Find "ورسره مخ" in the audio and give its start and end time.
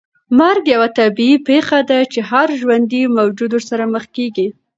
3.53-4.05